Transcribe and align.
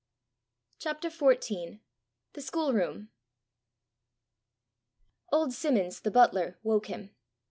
CHAPTER 0.79 1.11
XIV. 1.11 1.79
THE 2.33 2.41
SCHOOLROOM. 2.41 3.11
Old 5.31 5.53
Simmons, 5.53 5.99
the 5.99 6.09
butler, 6.09 6.57
woke 6.63 6.87
him. 6.87 7.11